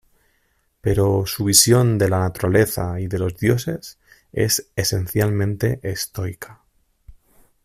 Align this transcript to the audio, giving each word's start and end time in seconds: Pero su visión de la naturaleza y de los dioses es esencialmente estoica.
Pero 0.81 1.27
su 1.27 1.43
visión 1.43 1.99
de 1.99 2.09
la 2.09 2.21
naturaleza 2.21 2.99
y 2.99 3.05
de 3.05 3.19
los 3.19 3.37
dioses 3.37 3.99
es 4.33 4.71
esencialmente 4.75 5.79
estoica. 5.83 6.63